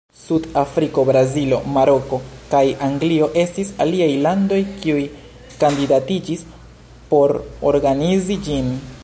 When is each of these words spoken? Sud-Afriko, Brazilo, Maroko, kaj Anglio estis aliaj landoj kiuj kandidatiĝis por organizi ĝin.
Sud-Afriko, 0.19 1.01
Brazilo, 1.09 1.59
Maroko, 1.75 2.19
kaj 2.53 2.63
Anglio 2.87 3.27
estis 3.43 3.69
aliaj 3.85 4.09
landoj 4.25 4.61
kiuj 4.79 5.05
kandidatiĝis 5.61 6.47
por 7.15 7.37
organizi 7.75 8.43
ĝin. 8.49 8.77